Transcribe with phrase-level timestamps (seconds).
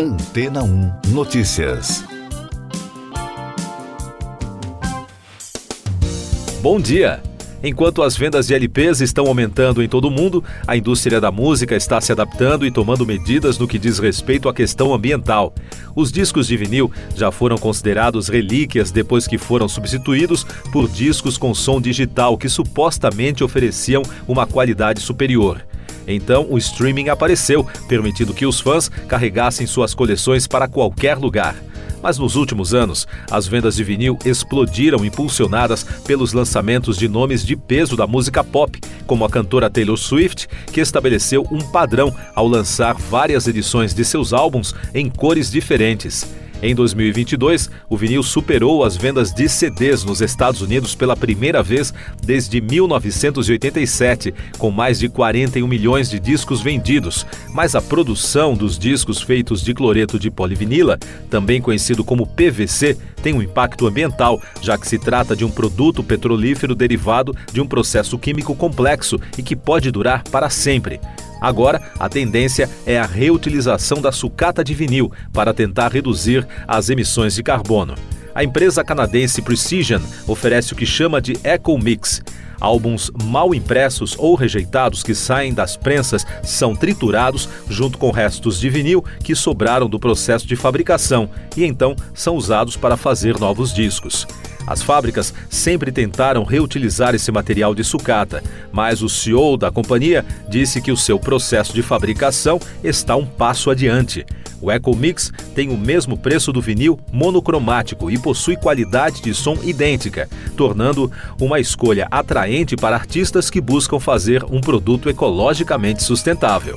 [0.00, 2.04] Antena 1 Notícias.
[6.62, 7.20] Bom dia!
[7.64, 11.74] Enquanto as vendas de LPs estão aumentando em todo o mundo, a indústria da música
[11.74, 15.52] está se adaptando e tomando medidas no que diz respeito à questão ambiental.
[15.96, 21.52] Os discos de vinil já foram considerados relíquias depois que foram substituídos por discos com
[21.52, 25.67] som digital que supostamente ofereciam uma qualidade superior.
[26.08, 31.54] Então, o streaming apareceu, permitindo que os fãs carregassem suas coleções para qualquer lugar.
[32.02, 37.56] Mas nos últimos anos, as vendas de vinil explodiram impulsionadas pelos lançamentos de nomes de
[37.56, 42.94] peso da música pop, como a cantora Taylor Swift, que estabeleceu um padrão ao lançar
[42.94, 46.26] várias edições de seus álbuns em cores diferentes.
[46.60, 51.94] Em 2022, o vinil superou as vendas de CDs nos Estados Unidos pela primeira vez
[52.20, 57.24] desde 1987, com mais de 41 milhões de discos vendidos.
[57.54, 60.98] Mas a produção dos discos feitos de cloreto de polivinila,
[61.30, 66.02] também conhecido como PVC, tem um impacto ambiental, já que se trata de um produto
[66.02, 71.00] petrolífero derivado de um processo químico complexo e que pode durar para sempre.
[71.40, 77.34] Agora, a tendência é a reutilização da sucata de vinil para tentar reduzir as emissões
[77.34, 77.94] de carbono.
[78.34, 82.22] A empresa canadense Precision oferece o que chama de Eco Mix.
[82.60, 88.68] Álbuns mal impressos ou rejeitados que saem das prensas são triturados junto com restos de
[88.68, 94.26] vinil que sobraram do processo de fabricação e então são usados para fazer novos discos.
[94.68, 100.82] As fábricas sempre tentaram reutilizar esse material de sucata, mas o CEO da companhia disse
[100.82, 104.26] que o seu processo de fabricação está um passo adiante.
[104.60, 110.28] O EcoMix tem o mesmo preço do vinil monocromático e possui qualidade de som idêntica,
[110.54, 116.76] tornando uma escolha atraente para artistas que buscam fazer um produto ecologicamente sustentável.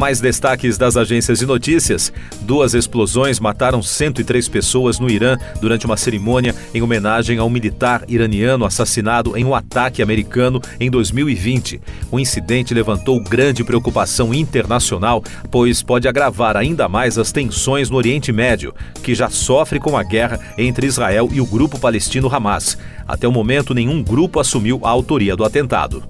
[0.00, 5.98] Mais destaques das agências de notícias: duas explosões mataram 103 pessoas no Irã durante uma
[5.98, 11.82] cerimônia em homenagem a um militar iraniano assassinado em um ataque americano em 2020.
[12.10, 18.32] O incidente levantou grande preocupação internacional, pois pode agravar ainda mais as tensões no Oriente
[18.32, 22.78] Médio, que já sofre com a guerra entre Israel e o grupo palestino Hamas.
[23.06, 26.02] Até o momento, nenhum grupo assumiu a autoria do atentado.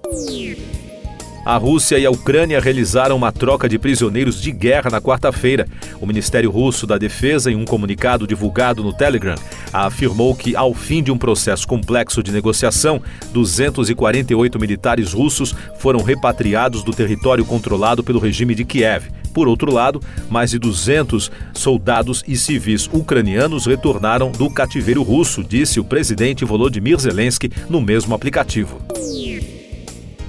[1.44, 5.66] A Rússia e a Ucrânia realizaram uma troca de prisioneiros de guerra na quarta-feira.
[5.98, 9.34] O Ministério Russo da Defesa, em um comunicado divulgado no Telegram,
[9.72, 13.00] afirmou que, ao fim de um processo complexo de negociação,
[13.32, 19.08] 248 militares russos foram repatriados do território controlado pelo regime de Kiev.
[19.32, 25.80] Por outro lado, mais de 200 soldados e civis ucranianos retornaram do cativeiro russo, disse
[25.80, 28.80] o presidente Volodymyr Zelensky no mesmo aplicativo.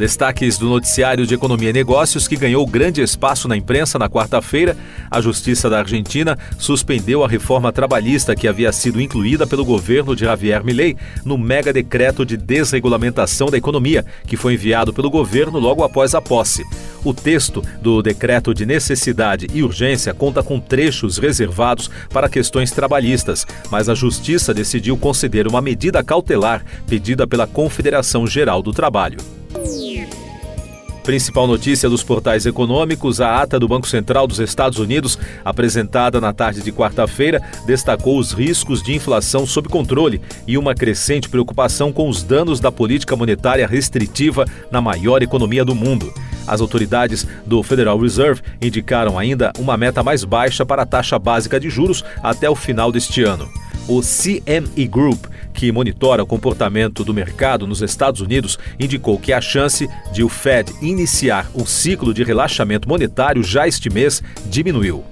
[0.01, 4.75] Destaques do noticiário de Economia e Negócios, que ganhou grande espaço na imprensa na quarta-feira.
[5.11, 10.25] A Justiça da Argentina suspendeu a reforma trabalhista que havia sido incluída pelo governo de
[10.25, 15.83] Javier Milei no mega decreto de desregulamentação da economia, que foi enviado pelo governo logo
[15.83, 16.63] após a posse.
[17.05, 23.45] O texto do decreto de necessidade e urgência conta com trechos reservados para questões trabalhistas,
[23.69, 29.40] mas a Justiça decidiu conceder uma medida cautelar pedida pela Confederação Geral do Trabalho.
[31.03, 36.31] Principal notícia dos portais econômicos: a ata do Banco Central dos Estados Unidos, apresentada na
[36.31, 42.07] tarde de quarta-feira, destacou os riscos de inflação sob controle e uma crescente preocupação com
[42.07, 46.13] os danos da política monetária restritiva na maior economia do mundo.
[46.47, 51.59] As autoridades do Federal Reserve indicaram ainda uma meta mais baixa para a taxa básica
[51.59, 53.49] de juros até o final deste ano.
[53.87, 59.41] O CME Group que monitora o comportamento do mercado nos Estados Unidos, indicou que a
[59.41, 65.10] chance de o Fed iniciar um ciclo de relaxamento monetário já este mês diminuiu.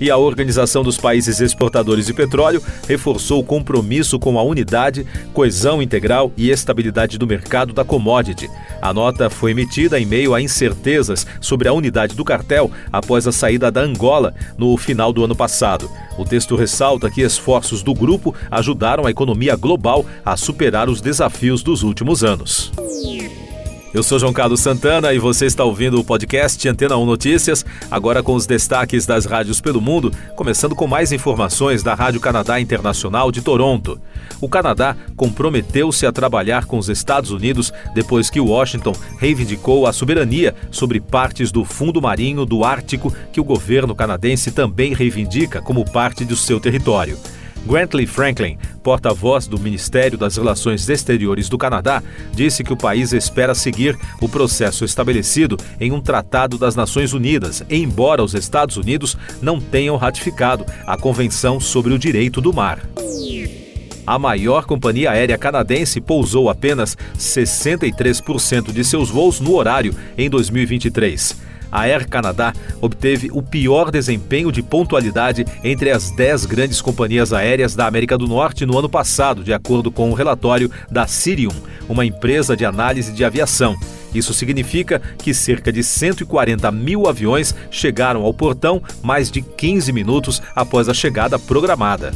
[0.00, 5.80] E a Organização dos Países Exportadores de Petróleo reforçou o compromisso com a unidade, coesão
[5.80, 8.50] integral e estabilidade do mercado da commodity.
[8.80, 13.32] A nota foi emitida em meio a incertezas sobre a unidade do cartel após a
[13.32, 15.90] saída da Angola no final do ano passado.
[16.18, 21.62] O texto ressalta que esforços do grupo ajudaram a economia global a superar os desafios
[21.62, 22.72] dos últimos anos.
[23.94, 28.22] Eu sou João Carlos Santana e você está ouvindo o podcast Antena 1 Notícias, agora
[28.22, 33.32] com os destaques das rádios pelo mundo, começando com mais informações da Rádio Canadá Internacional
[33.32, 33.98] de Toronto.
[34.40, 40.54] O Canadá comprometeu-se a trabalhar com os Estados Unidos depois que Washington reivindicou a soberania
[40.70, 46.24] sobre partes do fundo marinho do Ártico que o governo canadense também reivindica como parte
[46.24, 47.16] do seu território.
[47.66, 52.00] Grantley Franklin, porta-voz do Ministério das Relações Exteriores do Canadá,
[52.32, 57.64] disse que o país espera seguir o processo estabelecido em um Tratado das Nações Unidas,
[57.68, 62.80] embora os Estados Unidos não tenham ratificado a Convenção sobre o Direito do Mar.
[64.06, 71.55] A maior companhia aérea canadense pousou apenas 63% de seus voos no horário em 2023
[71.70, 77.74] a Air Canada obteve o pior desempenho de pontualidade entre as 10 grandes companhias aéreas
[77.74, 81.52] da América do Norte no ano passado, de acordo com o um relatório da Sirium,
[81.88, 83.76] uma empresa de análise de aviação.
[84.14, 90.40] Isso significa que cerca de 140 mil aviões chegaram ao portão mais de 15 minutos
[90.54, 92.12] após a chegada programada.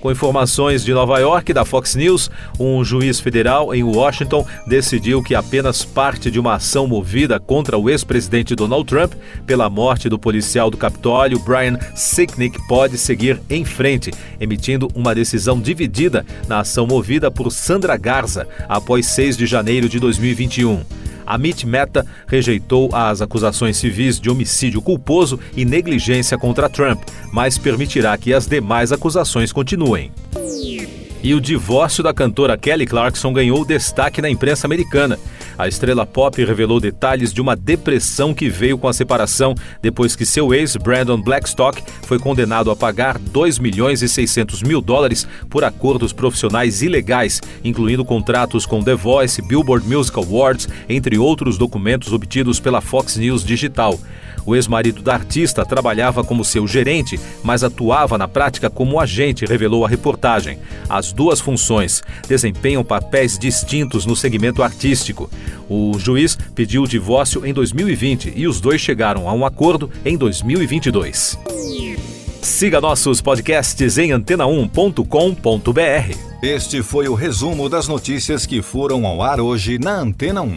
[0.00, 5.34] Com informações de Nova York da Fox News, um juiz federal em Washington decidiu que
[5.34, 9.14] apenas parte de uma ação movida contra o ex-presidente Donald Trump
[9.44, 15.60] pela morte do policial do Capitólio, Brian Sicknick, pode seguir em frente, emitindo uma decisão
[15.60, 20.80] dividida na ação movida por Sandra Garza após 6 de janeiro de 2021.
[21.28, 28.16] Amit Mehta rejeitou as acusações civis de homicídio culposo e negligência contra Trump, mas permitirá
[28.16, 30.10] que as demais acusações continuem.
[31.22, 35.18] E o divórcio da cantora Kelly Clarkson ganhou destaque na imprensa americana.
[35.58, 40.24] A estrela pop revelou detalhes de uma depressão que veio com a separação depois que
[40.24, 45.64] seu ex, Brandon Blackstock, foi condenado a pagar 2 milhões e 600 mil dólares por
[45.64, 52.60] acordos profissionais ilegais, incluindo contratos com The Voice, Billboard Music Awards, entre outros documentos obtidos
[52.60, 53.98] pela Fox News Digital.
[54.48, 59.84] O ex-marido da artista trabalhava como seu gerente, mas atuava na prática como agente, revelou
[59.84, 60.58] a reportagem.
[60.88, 65.28] As duas funções desempenham papéis distintos no segmento artístico.
[65.68, 70.16] O juiz pediu o divórcio em 2020 e os dois chegaram a um acordo em
[70.16, 71.38] 2022.
[72.40, 76.16] Siga nossos podcasts em antena1.com.br.
[76.42, 80.56] Este foi o resumo das notícias que foram ao ar hoje na Antena 1.